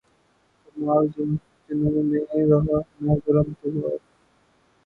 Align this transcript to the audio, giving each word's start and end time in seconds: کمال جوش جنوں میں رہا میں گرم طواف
کمال 0.65 1.03
جوش 1.13 1.35
جنوں 1.65 2.03
میں 2.03 2.23
رہا 2.43 2.79
میں 3.01 3.15
گرم 3.25 3.53
طواف 3.59 3.99